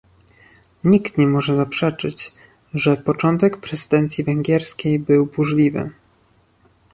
Nikt 0.83 1.17
nie 1.17 1.27
może 1.27 1.55
zaprzeczyć, 1.55 2.33
że 2.73 2.97
początek 2.97 3.57
prezydencji 3.57 4.23
węgierskiej 4.23 4.99
był 4.99 5.25
burzliwy 5.25 5.91